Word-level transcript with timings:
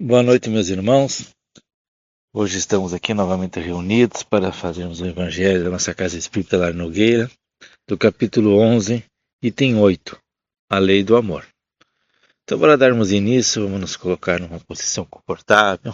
Boa 0.00 0.22
noite, 0.22 0.48
meus 0.48 0.68
irmãos. 0.68 1.34
Hoje 2.32 2.56
estamos 2.56 2.94
aqui 2.94 3.12
novamente 3.12 3.58
reunidos 3.58 4.22
para 4.22 4.52
fazermos 4.52 5.00
o 5.00 5.06
Evangelho 5.06 5.64
da 5.64 5.70
nossa 5.70 5.92
Casa 5.92 6.16
Espírita 6.16 6.56
Lar 6.56 6.72
Nogueira, 6.72 7.28
do 7.84 7.98
capítulo 7.98 8.60
11, 8.60 9.04
item 9.42 9.76
8, 9.76 10.16
a 10.70 10.78
Lei 10.78 11.02
do 11.02 11.16
Amor. 11.16 11.44
Então, 12.44 12.60
para 12.60 12.76
darmos 12.76 13.10
início, 13.10 13.64
vamos 13.64 13.80
nos 13.80 13.96
colocar 13.96 14.38
numa 14.38 14.60
posição 14.60 15.04
confortável 15.04 15.92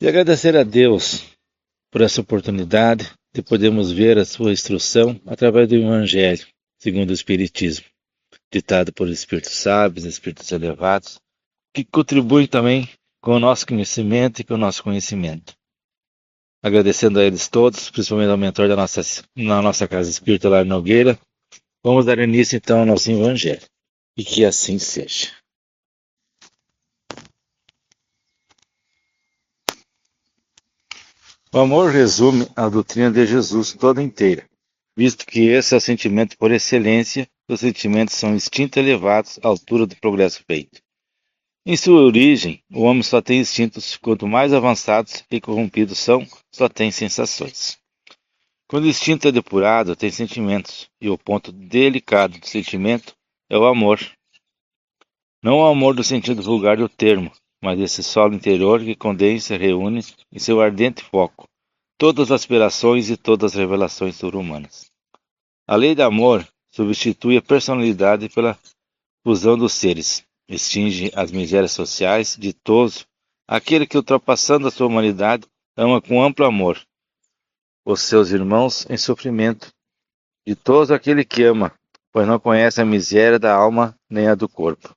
e 0.00 0.06
agradecer 0.06 0.56
a 0.56 0.62
Deus 0.62 1.24
por 1.90 2.00
essa 2.00 2.20
oportunidade 2.20 3.12
de 3.34 3.42
podermos 3.42 3.90
ver 3.90 4.18
a 4.18 4.24
sua 4.24 4.52
instrução 4.52 5.20
através 5.26 5.68
do 5.68 5.74
Evangelho, 5.74 6.46
segundo 6.78 7.10
o 7.10 7.12
Espiritismo, 7.12 7.86
ditado 8.52 8.92
por 8.92 9.08
espíritos 9.08 9.50
sábios, 9.50 10.04
espíritos 10.04 10.52
elevados, 10.52 11.18
que 11.76 11.84
contribuem 11.84 12.46
também 12.46 12.88
com 13.20 13.32
o 13.32 13.38
nosso 13.38 13.66
conhecimento 13.66 14.40
e 14.40 14.44
com 14.44 14.54
o 14.54 14.58
nosso 14.58 14.82
conhecimento. 14.82 15.54
Agradecendo 16.62 17.20
a 17.20 17.24
eles 17.24 17.48
todos, 17.48 17.90
principalmente 17.90 18.30
ao 18.30 18.38
mentor 18.38 18.66
da 18.66 18.74
nossa, 18.74 19.02
na 19.36 19.60
nossa 19.60 19.86
casa 19.86 20.08
espírita 20.08 20.48
lá 20.48 20.62
em 20.62 20.64
Nogueira, 20.64 21.18
vamos 21.84 22.06
dar 22.06 22.18
início 22.18 22.56
então 22.56 22.80
ao 22.80 22.86
nosso 22.86 23.10
Evangelho. 23.10 23.60
E 24.16 24.24
que 24.24 24.42
assim 24.42 24.78
seja. 24.78 25.32
O 31.52 31.58
amor 31.58 31.90
resume 31.90 32.48
a 32.56 32.70
doutrina 32.70 33.10
de 33.10 33.26
Jesus 33.26 33.74
toda 33.74 34.02
inteira, 34.02 34.48
visto 34.96 35.26
que 35.26 35.48
esse 35.48 35.74
é 35.74 35.76
o 35.76 35.80
sentimento 35.80 36.38
por 36.38 36.50
excelência, 36.50 37.28
os 37.46 37.60
sentimentos 37.60 38.14
são 38.14 38.34
instintos 38.34 38.78
elevados 38.78 39.38
à 39.42 39.48
altura 39.48 39.86
do 39.86 39.94
progresso 39.96 40.42
feito. 40.46 40.85
Em 41.68 41.76
sua 41.76 42.00
origem, 42.00 42.62
o 42.72 42.82
homem 42.82 43.02
só 43.02 43.20
tem 43.20 43.40
instintos, 43.40 43.96
quanto 43.96 44.24
mais 44.24 44.54
avançados 44.54 45.24
e 45.28 45.40
corrompidos 45.40 45.98
são, 45.98 46.24
só 46.54 46.68
tem 46.68 46.92
sensações. 46.92 47.76
Quando 48.68 48.84
o 48.84 48.88
instinto 48.88 49.26
é 49.26 49.32
depurado, 49.32 49.96
tem 49.96 50.08
sentimentos, 50.08 50.88
e 51.00 51.10
o 51.10 51.18
ponto 51.18 51.50
delicado 51.50 52.38
do 52.38 52.46
sentimento 52.46 53.16
é 53.50 53.58
o 53.58 53.66
amor. 53.66 53.98
Não 55.42 55.58
o 55.58 55.66
amor 55.66 55.96
do 55.96 56.04
sentido 56.04 56.40
vulgar 56.40 56.76
do 56.76 56.88
termo, 56.88 57.32
mas 57.60 57.80
esse 57.80 58.00
solo 58.00 58.34
interior 58.34 58.78
que 58.78 58.94
condensa 58.94 59.56
e 59.56 59.58
reúne 59.58 60.04
em 60.32 60.38
seu 60.38 60.60
ardente 60.60 61.02
foco 61.02 61.48
todas 61.98 62.30
as 62.30 62.42
aspirações 62.42 63.10
e 63.10 63.16
todas 63.16 63.54
as 63.54 63.58
revelações 63.58 64.14
sobre-humanas. 64.14 64.86
A 65.66 65.74
lei 65.74 65.96
do 65.96 66.02
amor 66.04 66.46
substitui 66.70 67.36
a 67.36 67.42
personalidade 67.42 68.28
pela 68.28 68.56
fusão 69.24 69.58
dos 69.58 69.72
seres, 69.72 70.25
extingue 70.48 71.10
as 71.14 71.30
misérias 71.30 71.72
sociais, 71.72 72.36
ditoso, 72.38 73.06
aquele 73.46 73.86
que, 73.86 73.96
ultrapassando 73.96 74.68
a 74.68 74.70
sua 74.70 74.86
humanidade, 74.86 75.46
ama 75.76 76.00
com 76.00 76.22
amplo 76.22 76.44
amor 76.44 76.80
os 77.86 78.02
seus 78.02 78.32
irmãos 78.32 78.84
em 78.90 78.96
sofrimento, 78.96 79.72
ditoso 80.44 80.92
aquele 80.92 81.24
que 81.24 81.44
ama, 81.44 81.72
pois 82.12 82.26
não 82.26 82.40
conhece 82.40 82.80
a 82.80 82.84
miséria 82.84 83.38
da 83.38 83.54
alma 83.54 83.96
nem 84.10 84.26
a 84.26 84.34
do 84.34 84.48
corpo. 84.48 84.92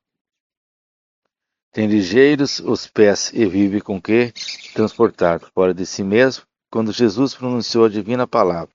Tem 1.71 1.85
ligeiros 1.85 2.59
os 2.59 2.87
pés 2.87 3.31
e 3.31 3.45
vive 3.45 3.79
com 3.79 4.01
que 4.01 4.33
transportado 4.73 5.47
fora 5.53 5.71
de 5.71 5.85
si 5.85 6.03
mesmo, 6.03 6.43
quando 6.71 6.91
Jesus 6.91 7.35
pronunciou 7.35 7.85
a 7.85 7.89
divina 7.89 8.25
palavra. 8.25 8.73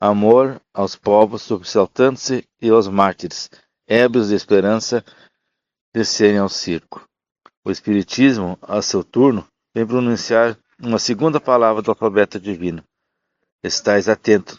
Amor 0.00 0.58
aos 0.72 0.96
povos 0.96 1.42
sobressaltando-se 1.42 2.48
e 2.60 2.70
aos 2.70 2.88
mártires, 2.88 3.50
ébrios 3.86 4.28
de 4.28 4.34
esperança, 4.34 5.04
descerem 5.94 6.38
ao 6.38 6.48
circo. 6.48 7.04
O 7.64 7.70
Espiritismo, 7.70 8.58
a 8.62 8.80
seu 8.82 9.04
turno, 9.04 9.46
vem 9.74 9.86
pronunciar 9.86 10.58
uma 10.80 10.98
segunda 10.98 11.40
palavra 11.40 11.82
do 11.82 11.90
alfabeto 11.90 12.40
divino. 12.40 12.82
Estais 13.62 14.08
atento, 14.08 14.58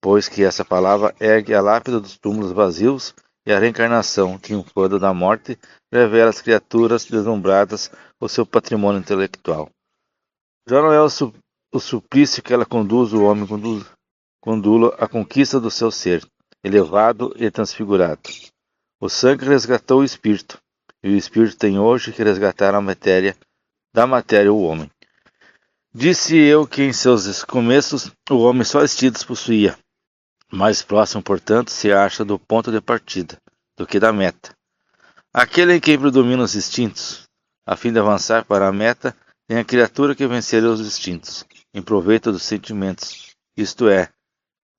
pois 0.00 0.28
que 0.28 0.42
essa 0.42 0.64
palavra 0.64 1.14
ergue 1.18 1.54
a 1.54 1.62
lápide 1.62 2.00
dos 2.00 2.18
túmulos 2.18 2.52
vazios 2.52 3.14
e 3.46 3.52
a 3.52 3.58
reencarnação, 3.58 4.38
triunfando 4.38 4.98
da 4.98 5.14
morte, 5.14 5.58
revela 5.90 6.30
às 6.30 6.42
criaturas 6.42 7.04
deslumbradas 7.04 7.90
o 8.20 8.28
seu 8.28 8.44
patrimônio 8.44 9.00
intelectual. 9.00 9.70
Já 10.68 10.80
não 10.80 10.92
é 10.92 11.00
o, 11.00 11.08
su 11.08 11.32
o 11.72 11.80
suplício 11.80 12.42
que 12.42 12.52
ela 12.52 12.66
conduz 12.66 13.12
o 13.12 13.24
homem 13.24 13.46
conduz, 13.46 13.86
à 14.98 15.08
conquista 15.08 15.58
do 15.58 15.70
seu 15.70 15.90
ser, 15.90 16.24
elevado 16.62 17.34
e 17.36 17.50
transfigurado. 17.50 18.20
O 19.00 19.08
sangue 19.08 19.44
resgatou 19.44 20.00
o 20.00 20.04
espírito, 20.04 20.61
e 21.02 21.08
o 21.08 21.16
espírito 21.16 21.56
tem 21.56 21.78
hoje 21.78 22.12
que 22.12 22.22
resgatar 22.22 22.74
a 22.74 22.80
matéria, 22.80 23.36
da 23.92 24.06
matéria 24.06 24.52
o 24.52 24.62
homem. 24.62 24.90
Disse 25.94 26.36
eu 26.36 26.66
que 26.66 26.82
em 26.82 26.92
seus 26.92 27.44
começos 27.44 28.10
o 28.30 28.38
homem 28.38 28.64
só 28.64 28.82
instintos 28.82 29.24
possuía. 29.24 29.76
Mais 30.50 30.82
próximo, 30.82 31.22
portanto, 31.22 31.70
se 31.70 31.92
acha 31.92 32.24
do 32.24 32.38
ponto 32.38 32.70
de 32.70 32.80
partida 32.80 33.36
do 33.76 33.86
que 33.86 33.98
da 33.98 34.12
meta. 34.12 34.54
Aquele 35.32 35.74
em 35.74 35.80
quem 35.80 35.98
predominam 35.98 36.44
os 36.44 36.54
instintos, 36.54 37.26
a 37.66 37.76
fim 37.76 37.92
de 37.92 37.98
avançar 37.98 38.44
para 38.44 38.68
a 38.68 38.72
meta, 38.72 39.16
tem 39.48 39.58
a 39.58 39.64
criatura 39.64 40.14
que 40.14 40.26
vencer 40.26 40.62
os 40.64 40.80
instintos, 40.80 41.44
em 41.74 41.82
proveito 41.82 42.30
dos 42.30 42.42
sentimentos, 42.42 43.34
isto 43.56 43.88
é, 43.88 44.08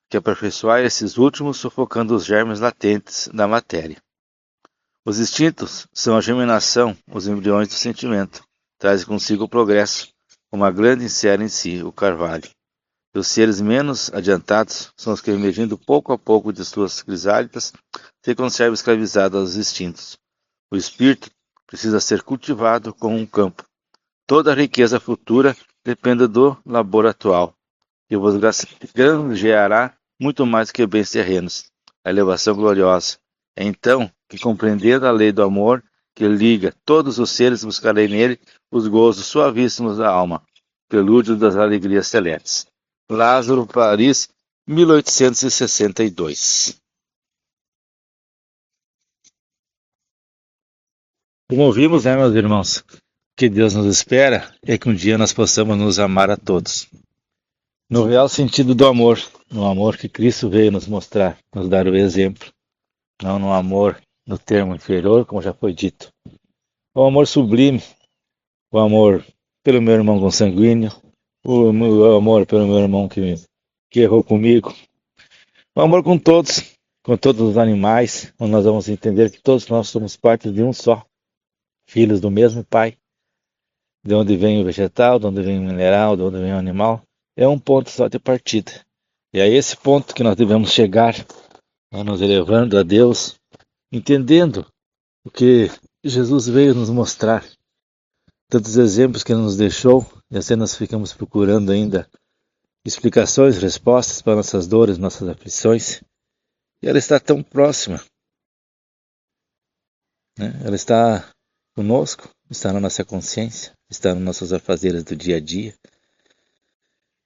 que 0.09 0.17
aperfeiçoar 0.17 0.81
esses 0.81 1.17
últimos 1.17 1.57
sufocando 1.57 2.16
os 2.16 2.25
germes 2.25 2.59
latentes 2.59 3.28
da 3.33 3.47
matéria. 3.47 3.97
Os 5.06 5.19
instintos 5.19 5.86
são 5.91 6.16
a 6.16 6.22
germinação, 6.22 6.96
os 7.12 7.28
embriões 7.28 7.68
do 7.68 7.74
sentimento. 7.74 8.41
Trazem 8.80 9.06
consigo 9.06 9.44
o 9.44 9.50
progresso, 9.50 10.08
uma 10.50 10.72
grande 10.72 11.03
insere 11.03 11.44
em 11.44 11.50
si, 11.50 11.84
o 11.84 11.91
carvalho. 11.91 12.50
E 13.13 13.19
os 13.19 13.28
seres 13.28 13.59
menos 13.59 14.09
adiantados 14.13 14.94
são 14.96 15.12
os 15.12 15.19
que, 15.19 15.30
emergindo 15.30 15.78
pouco 15.78 16.13
a 16.13 16.18
pouco 16.18 16.53
de 16.53 16.63
suas 16.63 17.03
crisálidas, 17.03 17.74
se 18.24 18.34
conservam 18.34 18.74
escravizados 18.74 19.38
aos 19.38 19.56
instintos. 19.58 20.18
O 20.72 20.78
espírito 20.78 21.30
precisa 21.68 22.00
ser 22.00 22.24
cultivado 22.24 22.94
como 22.94 23.18
um 23.18 23.25
campo. 23.25 23.66
Toda 24.25 24.53
a 24.53 24.56
riqueza 24.56 25.02
futura 25.02 25.53
depende 25.84 26.28
do 26.28 26.58
labor 26.66 27.08
atual, 27.08 27.53
que 28.08 28.16
vos 28.16 28.36
granjeará 28.96 29.97
muito 30.18 30.46
mais 30.46 30.72
que 30.72 30.88
bens 30.88 31.12
terrenos. 31.12 31.66
A 32.06 32.09
elevação 32.09 32.56
gloriosa. 32.56 33.18
É 33.56 33.63
então 33.66 34.09
que 34.33 34.39
compreendendo 34.39 35.05
a 35.05 35.11
lei 35.11 35.31
do 35.31 35.44
amor 35.44 35.83
que 36.16 36.27
liga 36.27 36.73
todos 36.83 37.19
os 37.19 37.29
seres, 37.29 37.63
buscarei 37.63 38.07
nele 38.07 38.39
os 38.71 38.88
gozos 38.88 39.27
suavíssimos 39.27 39.97
da 39.97 40.09
alma, 40.09 40.44
prelúdio 40.89 41.35
das 41.35 41.55
alegrias 41.55 42.07
celestes. 42.07 42.66
Lázaro, 43.07 43.67
Paris, 43.67 44.27
1862. 44.67 46.81
Como 51.47 51.61
ouvimos, 51.61 52.05
né, 52.05 52.15
meus 52.15 52.33
irmãos? 52.33 52.77
O 52.77 52.85
que 53.38 53.47
Deus 53.47 53.75
nos 53.75 53.85
espera 53.85 54.51
é 54.63 54.79
que 54.79 54.89
um 54.89 54.95
dia 54.95 55.15
nós 55.15 55.31
possamos 55.31 55.77
nos 55.77 56.00
amar 56.00 56.31
a 56.31 56.38
todos. 56.38 56.89
No 57.88 58.05
real 58.05 58.27
sentido 58.27 58.73
do 58.73 58.88
amor, 58.88 59.19
no 59.51 59.63
amor 59.65 59.95
que 59.95 60.09
Cristo 60.09 60.50
veio 60.50 60.71
nos 60.71 60.88
mostrar, 60.88 61.38
nos 61.53 61.69
dar 61.69 61.85
o 61.85 61.95
exemplo, 61.95 62.51
não 63.21 63.38
no 63.38 63.53
amor 63.53 64.01
no 64.25 64.38
termo 64.38 64.75
inferior, 64.75 65.25
como 65.25 65.41
já 65.41 65.53
foi 65.53 65.73
dito. 65.73 66.11
O 66.95 67.03
amor 67.03 67.28
sublime, 67.28 67.81
o 68.72 68.79
amor 68.79 69.25
pelo 69.63 69.81
meu 69.81 69.94
irmão 69.94 70.19
consanguíneo, 70.19 70.91
o, 71.45 71.72
o 71.72 72.16
amor 72.16 72.45
pelo 72.45 72.67
meu 72.67 72.79
irmão 72.79 73.07
que, 73.07 73.35
que 73.89 74.01
errou 74.01 74.23
comigo, 74.23 74.73
o 75.75 75.81
amor 75.81 76.03
com 76.03 76.17
todos, 76.17 76.75
com 77.03 77.17
todos 77.17 77.41
os 77.41 77.57
animais, 77.57 78.33
onde 78.39 78.51
nós 78.51 78.66
vamos 78.66 78.88
entender 78.88 79.31
que 79.31 79.41
todos 79.41 79.67
nós 79.67 79.89
somos 79.89 80.16
parte 80.16 80.51
de 80.51 80.62
um 80.62 80.72
só, 80.72 81.06
filhos 81.89 82.22
do 82.22 82.31
mesmo 82.31 82.63
Pai. 82.63 82.97
De 84.06 84.13
onde 84.13 84.36
vem 84.36 84.62
o 84.62 84.65
vegetal, 84.65 85.18
de 85.18 85.27
onde 85.27 85.42
vem 85.42 85.57
o 85.57 85.62
mineral, 85.62 86.18
de 86.18 86.24
onde 86.24 86.38
vem 86.38 86.53
o 86.53 86.57
animal, 86.57 87.01
é 87.38 87.48
um 87.48 87.57
ponto 87.57 87.89
só 87.89 88.07
de 88.07 88.19
partida. 88.19 88.71
E 89.33 89.39
é 89.39 89.48
esse 89.48 89.75
ponto 89.77 90.13
que 90.13 90.24
nós 90.24 90.36
devemos 90.36 90.71
chegar, 90.71 91.15
nos 91.92 92.21
elevando 92.21 92.77
a 92.77 92.83
Deus, 92.83 93.39
entendendo 93.98 94.66
o 95.24 95.30
que 95.30 95.69
Jesus 96.04 96.48
veio 96.48 96.74
nos 96.74 96.90
mostrar, 96.90 97.45
tantos 98.50 98.75
exemplos 98.75 99.24
que 99.24 99.31
ele 99.31 99.42
nos 99.42 99.56
deixou, 99.56 100.06
e 100.31 100.38
assim 100.38 100.56
nós 100.56 100.75
ficamos 100.75 101.13
procurando 101.13 101.72
ainda 101.72 102.10
explicações, 102.84 103.57
respostas 103.57 104.22
para 104.22 104.36
nossas 104.36 104.68
dores, 104.68 104.98
nossas 104.98 105.30
aflições, 105.30 106.01
e 106.81 106.88
ela 106.88 106.98
está 106.98 107.19
tão 107.19 107.44
próxima. 107.44 108.04
Né? 110.38 110.62
Ela 110.66 110.75
está 110.75 111.31
conosco, 111.75 112.28
está 112.50 112.74
na 112.74 112.80
nossa 112.80 113.06
consciência, 113.06 113.74
está 113.89 114.13
nas 114.16 114.24
nossas 114.24 114.54
afazeres 114.54 115.04
do 115.04 115.16
dia 115.16 115.38
a 115.38 115.39
dia. 115.39 115.74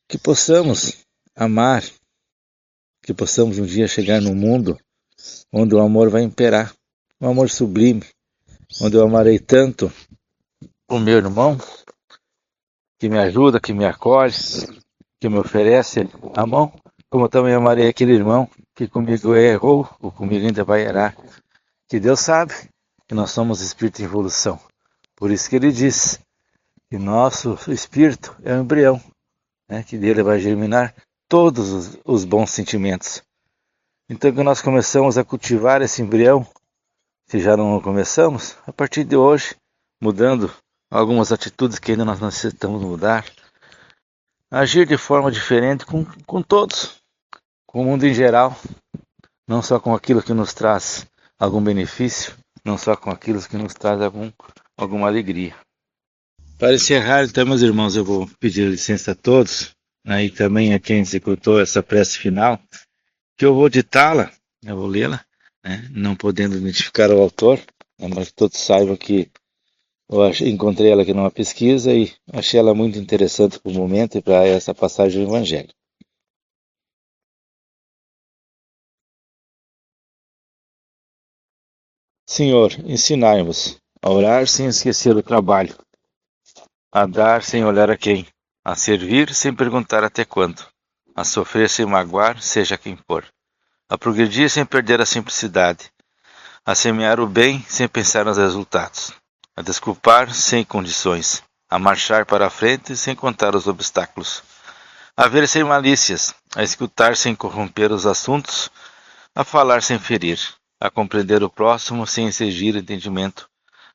Que 0.08 0.18
possamos 0.18 1.04
amar, 1.36 1.84
que 3.02 3.14
possamos 3.14 3.58
um 3.58 3.66
dia 3.66 3.88
chegar 3.88 4.22
no 4.22 4.36
mundo 4.36 4.78
onde 5.52 5.76
o 5.76 5.80
amor 5.80 6.10
vai 6.10 6.24
imperar, 6.24 6.74
um 7.20 7.30
amor 7.30 7.50
sublime, 7.50 8.04
onde 8.82 8.96
eu 8.96 9.04
amarei 9.04 9.40
tanto 9.40 9.92
o 10.90 11.00
meu 11.00 11.18
irmão, 11.18 11.58
que 13.00 13.10
me 13.10 13.20
ajuda, 13.20 13.60
que 13.60 13.74
me 13.74 13.86
acolhe, 13.86 14.34
que 15.20 15.30
me 15.30 15.38
oferece 15.38 16.08
a 16.36 16.46
mão, 16.46 16.72
como 17.10 17.30
também 17.30 17.54
amarei 17.54 17.88
aquele 17.88 18.14
irmão 18.14 18.50
que 18.76 18.88
comigo 18.88 19.36
errou, 19.36 19.90
ou 20.00 20.12
comigo 20.12 20.46
ainda 20.46 20.64
vai 20.64 20.82
errar. 20.82 21.16
Que 21.88 22.00
Deus 22.00 22.20
sabe 22.20 22.54
que 23.08 23.16
nós 23.16 23.32
somos 23.32 23.62
espírito 23.62 24.02
em 24.02 24.06
evolução. 24.06 24.60
Por 25.16 25.32
isso 25.32 25.50
que 25.50 25.56
ele 25.56 25.72
diz 25.72 26.20
que 26.90 26.98
nosso 26.98 27.58
espírito 27.68 28.36
é 28.44 28.54
um 28.54 28.62
embrião, 28.62 29.02
né, 29.68 29.84
que 29.84 29.98
dele 29.98 30.22
vai 30.22 30.40
germinar 30.40 30.94
todos 31.28 31.72
os, 31.72 32.00
os 32.06 32.26
bons 32.26 32.52
sentimentos. 32.52 33.24
Então 34.10 34.34
que 34.34 34.42
nós 34.42 34.62
começamos 34.62 35.18
a 35.18 35.24
cultivar 35.26 35.82
esse 35.82 36.02
embrião, 36.02 36.48
se 37.28 37.42
já 37.42 37.58
não 37.58 37.82
começamos, 37.82 38.56
a 38.66 38.72
partir 38.72 39.04
de 39.04 39.18
hoje, 39.18 39.54
mudando 40.02 40.50
algumas 40.90 41.34
atitudes 41.34 41.78
que 41.78 41.92
ainda 41.92 42.06
nós 42.06 42.22
necessitamos 42.22 42.82
mudar, 42.82 43.26
agir 44.50 44.88
de 44.88 44.98
forma 44.98 45.30
diferente 45.30 45.86
com, 45.86 46.06
com 46.26 46.42
todos, 46.42 46.96
com 47.66 47.82
o 47.82 47.86
mundo 47.86 48.06
em 48.06 48.14
geral, 48.14 48.58
não 49.46 49.62
só 49.62 49.78
com 49.78 49.94
aquilo 49.94 50.24
que 50.24 50.34
nos 50.34 50.54
traz 50.54 51.06
algum 51.38 51.62
benefício, 51.62 52.34
não 52.64 52.78
só 52.78 52.96
com 52.96 53.10
aquilo 53.10 53.42
que 53.42 53.58
nos 53.58 53.74
traz 53.74 54.02
algum, 54.02 54.32
alguma 54.78 55.08
alegria. 55.08 55.54
Para 56.58 56.74
encerrar, 56.74 57.26
então, 57.26 57.46
meus 57.46 57.62
irmãos, 57.62 57.98
eu 57.98 58.06
vou 58.06 58.26
pedir 58.40 58.70
licença 58.70 59.12
a 59.12 59.16
todos, 59.16 59.76
né, 60.06 60.24
e 60.24 60.30
também 60.30 60.74
a 60.74 60.80
quem 60.80 61.00
executou 61.00 61.60
essa 61.60 61.84
prece 61.84 62.18
final, 62.18 62.58
que 63.38 63.46
eu 63.46 63.54
vou 63.54 63.70
ditá-la, 63.70 64.32
eu 64.64 64.76
vou 64.76 64.88
lê-la, 64.88 65.24
né, 65.64 65.88
não 65.92 66.16
podendo 66.16 66.58
identificar 66.58 67.12
o 67.12 67.22
autor, 67.22 67.60
né, 68.00 68.08
mas 68.14 68.32
todos 68.32 68.58
saibam 68.58 68.98
que 68.98 69.32
eu 70.10 70.28
encontrei 70.48 70.92
ela 70.92 71.04
aqui 71.04 71.14
numa 71.14 71.30
pesquisa 71.30 71.94
e 71.94 72.12
achei 72.34 72.60
ela 72.60 72.74
muito 72.74 72.98
interessante 72.98 73.60
para 73.60 73.72
o 73.72 73.76
momento 73.76 74.18
e 74.18 74.22
para 74.22 74.46
essa 74.48 74.74
passagem 74.74 75.24
do 75.24 75.30
Evangelho. 75.30 75.70
Senhor, 82.26 82.72
ensinai-nos 82.86 83.80
a 84.02 84.10
orar 84.10 84.48
sem 84.48 84.68
esquecer 84.68 85.16
o 85.16 85.24
trabalho, 85.24 85.76
a 86.92 87.06
dar 87.06 87.44
sem 87.44 87.64
olhar 87.64 87.90
a 87.90 87.98
quem, 87.98 88.26
a 88.64 88.76
servir 88.76 89.34
sem 89.34 89.56
perguntar 89.56 90.04
até 90.04 90.26
quando, 90.26 90.68
a 91.18 91.24
sofrer 91.24 91.68
sem 91.68 91.84
magoar, 91.84 92.40
seja 92.40 92.78
quem 92.78 92.96
for, 93.08 93.26
a 93.90 93.98
progredir 93.98 94.52
sem 94.52 94.64
perder 94.64 95.02
a 95.02 95.06
simplicidade, 95.06 95.92
a 96.64 96.76
semear 96.76 97.20
o 97.20 97.26
bem 97.26 97.66
sem 97.68 97.88
pensar 97.88 98.26
nos 98.26 98.38
resultados, 98.38 99.12
a 99.56 99.64
desculpar 99.64 100.32
sem 100.32 100.64
condições, 100.64 101.42
a 101.68 101.80
marchar 101.80 102.24
para 102.24 102.46
a 102.46 102.52
frente 102.52 102.96
sem 102.96 103.16
contar 103.16 103.56
os 103.56 103.66
obstáculos, 103.66 104.44
a 105.18 105.28
ver 105.28 105.48
sem 105.48 105.64
malícias, 105.64 106.36
a 106.56 106.62
escutar 106.62 107.18
sem 107.18 107.34
corromper 107.34 107.92
os 107.92 108.06
assuntos, 108.06 108.70
a 109.34 109.44
falar 109.44 109.82
sem 109.82 109.98
ferir, 109.98 110.40
a 110.80 110.88
compreender 110.88 111.42
o 111.42 111.50
próximo 111.50 112.06
sem 112.06 112.28
exigir 112.28 112.76
entendimento, 112.76 113.50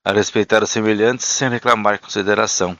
a 0.05 0.11
respeitar 0.11 0.61
os 0.65 0.71
semelhantes 0.71 1.27
sem 1.27 1.49
reclamar 1.49 2.01
consideração, 2.01 2.77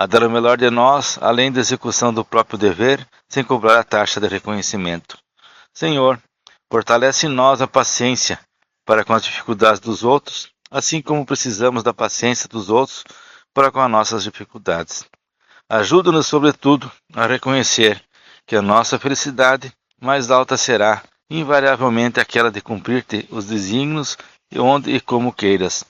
a 0.00 0.06
dar 0.06 0.22
o 0.22 0.30
melhor 0.30 0.56
de 0.56 0.70
nós, 0.70 1.18
além 1.20 1.52
da 1.52 1.60
execução 1.60 2.10
do 2.10 2.24
próprio 2.24 2.58
dever, 2.58 3.06
sem 3.28 3.44
cobrar 3.44 3.78
a 3.78 3.84
taxa 3.84 4.18
de 4.18 4.26
reconhecimento. 4.26 5.18
Senhor, 5.74 6.18
fortalece 6.72 7.26
em 7.26 7.28
nós 7.28 7.60
a 7.60 7.66
paciência 7.66 8.40
para 8.86 9.04
com 9.04 9.12
as 9.12 9.22
dificuldades 9.22 9.78
dos 9.78 10.02
outros, 10.02 10.48
assim 10.70 11.02
como 11.02 11.26
precisamos 11.26 11.82
da 11.82 11.92
paciência 11.92 12.48
dos 12.48 12.70
outros 12.70 13.04
para 13.52 13.70
com 13.70 13.78
as 13.78 13.90
nossas 13.90 14.22
dificuldades. 14.22 15.04
Ajuda-nos, 15.68 16.26
sobretudo, 16.26 16.90
a 17.12 17.26
reconhecer 17.26 18.02
que 18.46 18.56
a 18.56 18.62
nossa 18.62 18.98
felicidade 18.98 19.70
mais 20.00 20.30
alta 20.30 20.56
será, 20.56 21.02
invariavelmente, 21.28 22.18
aquela 22.18 22.50
de 22.50 22.62
cumprir-te 22.62 23.28
os 23.30 23.44
desígnios 23.44 24.16
onde 24.56 24.94
e 24.94 24.98
como 24.98 25.30
queiras, 25.30 25.84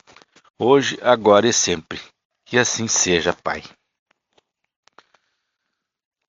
hoje, 0.59 0.99
agora 1.01 1.47
e 1.47 1.53
sempre. 1.53 2.01
Que 2.45 2.59
assim 2.59 2.89
seja, 2.89 3.33
Pai. 3.33 3.63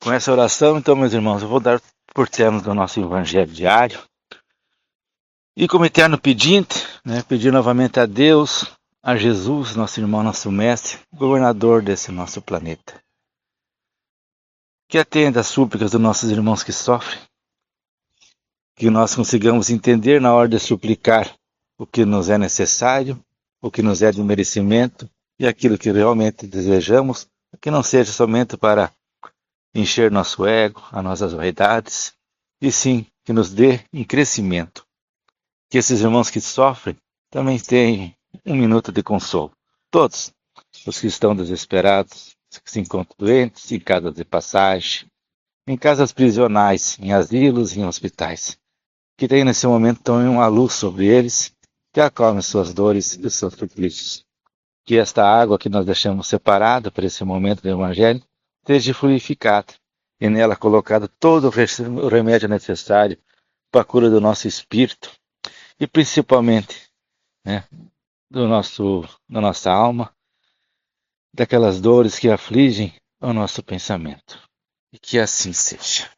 Com 0.01 0.12
essa 0.12 0.31
oração, 0.31 0.77
então, 0.77 0.95
meus 0.95 1.13
irmãos, 1.13 1.42
eu 1.42 1.48
vou 1.48 1.59
dar 1.59 1.81
por 2.13 2.27
termo 2.27 2.62
do 2.62 2.74
nosso 2.74 3.00
Evangelho 3.00 3.51
diário. 3.51 4.00
E 5.56 5.68
como 5.68 5.86
eterno 5.86 6.18
pedinte, 6.18 6.88
né, 7.06 7.21
pedir 7.21 7.51
novamente 7.51 8.00
a 8.00 8.06
Deus, 8.06 8.65
a 9.03 9.15
Jesus, 9.15 9.75
nosso 9.75 10.00
irmão, 10.00 10.24
nosso 10.24 10.51
mestre, 10.51 11.00
governador 11.13 11.81
desse 11.81 12.12
nosso 12.12 12.42
planeta. 12.42 13.01
Que 14.88 14.98
atenda 14.98 15.42
às 15.42 15.48
súplicas 15.48 15.92
dos 15.92 16.01
nossos 16.01 16.31
irmãos 16.31 16.63
que 16.63 16.71
sofrem, 16.71 17.19
que 18.75 18.89
nós 18.89 19.13
consigamos 19.13 19.69
entender 19.69 20.19
na 20.19 20.33
hora 20.33 20.50
de 20.50 20.59
suplicar 20.59 21.31
o 21.77 21.86
que 21.86 22.06
nos 22.06 22.30
é 22.30 22.38
necessário 22.38 23.24
o 23.62 23.69
que 23.69 23.83
nos 23.83 24.01
é 24.01 24.12
de 24.12 24.21
merecimento 24.21 25.07
e 25.39 25.45
aquilo 25.45 25.77
que 25.77 25.92
realmente 25.92 26.47
desejamos, 26.47 27.27
que 27.62 27.69
não 27.69 27.83
seja 27.83 28.12
somente 28.12 28.57
para 28.57 28.92
encher 29.73 30.12
nosso 30.12 30.45
ego, 30.45 30.83
as 30.91 31.03
nossas 31.03 31.33
vaidades, 31.33 32.13
e 32.62 32.71
sim 32.71 33.06
que 33.23 33.33
nos 33.33 33.51
dê 33.51 33.81
em 33.91 34.03
crescimento. 34.03 34.85
Que 35.69 35.77
esses 35.77 36.01
irmãos 36.01 36.29
que 36.29 36.41
sofrem 36.41 36.97
também 37.29 37.57
tenham 37.57 38.13
um 38.45 38.56
minuto 38.56 38.91
de 38.91 39.01
consolo. 39.01 39.51
Todos 39.89 40.33
os 40.85 41.00
que 41.00 41.07
estão 41.07 41.35
desesperados, 41.35 42.35
que 42.63 42.71
se 42.71 42.79
encontram 42.79 43.15
doentes, 43.18 43.71
em 43.71 43.79
casas 43.79 44.13
de 44.13 44.25
passagem, 44.25 45.07
em 45.65 45.77
casas 45.77 46.12
prisionais, 46.12 46.97
em 47.00 47.13
asilos 47.13 47.75
em 47.77 47.85
hospitais. 47.85 48.57
Que 49.18 49.27
tenham 49.27 49.45
nesse 49.45 49.65
momento 49.68 50.01
também 50.01 50.27
uma 50.27 50.47
luz 50.47 50.73
sobre 50.73 51.06
eles 51.06 51.53
que 51.94 52.01
acalme 52.01 52.41
suas 52.41 52.73
dores 52.73 53.18
e 53.18 53.29
seus 53.29 53.53
suplícios. 53.53 54.25
Que 54.83 54.97
esta 54.97 55.23
água 55.23 55.59
que 55.59 55.69
nós 55.69 55.85
deixamos 55.85 56.27
separada 56.27 56.91
para 56.91 57.06
esse 57.06 57.23
momento 57.23 57.62
do 57.62 57.69
Evangelho 57.69 58.21
seja 58.65 58.93
fluidificada 58.93 59.73
e 60.19 60.29
nela 60.29 60.55
colocado 60.55 61.07
todo 61.07 61.49
o 61.49 62.07
remédio 62.07 62.47
necessário 62.47 63.17
para 63.71 63.81
a 63.81 63.85
cura 63.85 64.09
do 64.09 64.21
nosso 64.21 64.47
espírito 64.47 65.11
e 65.79 65.87
principalmente 65.87 66.89
né, 67.43 67.63
do 68.29 68.47
nosso, 68.47 69.01
da 69.27 69.41
nossa 69.41 69.71
alma, 69.71 70.13
daquelas 71.33 71.81
dores 71.81 72.19
que 72.19 72.30
afligem 72.30 72.94
o 73.19 73.33
nosso 73.33 73.63
pensamento. 73.63 74.39
E 74.94 74.99
que 74.99 75.18
assim 75.18 75.53
seja. 75.53 76.11